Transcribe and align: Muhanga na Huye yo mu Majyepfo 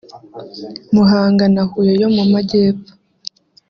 Muhanga 0.93 1.43
na 1.53 1.63
Huye 1.69 1.93
yo 2.01 2.09
mu 2.15 2.23
Majyepfo 2.31 2.91